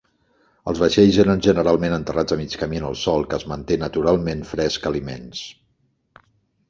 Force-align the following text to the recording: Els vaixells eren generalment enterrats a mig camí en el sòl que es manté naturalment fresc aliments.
Els 0.71 0.79
vaixells 0.83 1.19
eren 1.23 1.43
generalment 1.47 1.95
enterrats 1.99 2.35
a 2.35 2.39
mig 2.41 2.55
camí 2.63 2.81
en 2.81 2.87
el 2.89 2.97
sòl 3.03 3.29
que 3.35 3.39
es 3.41 3.47
manté 3.55 3.79
naturalment 3.85 4.45
fresc 4.55 4.89
aliments. 4.93 5.45